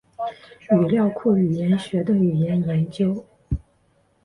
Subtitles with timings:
[0.71, 3.23] 语料库语言学的语言研究。